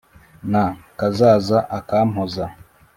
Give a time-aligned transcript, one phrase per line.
[0.51, 0.63] na
[0.99, 2.43] kazaza akampoza